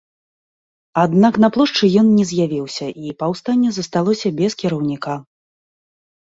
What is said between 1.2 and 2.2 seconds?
на плошчы ён